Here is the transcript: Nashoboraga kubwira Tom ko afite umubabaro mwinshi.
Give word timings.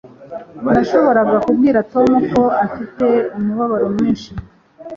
Nashoboraga 0.63 1.35
kubwira 1.45 1.79
Tom 1.93 2.09
ko 2.33 2.43
afite 2.65 3.05
umubabaro 3.37 3.85
mwinshi. 3.95 4.31